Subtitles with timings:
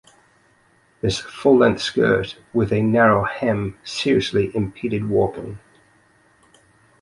[1.01, 5.59] This full-length skirt with a narrow hem seriously impeded walking.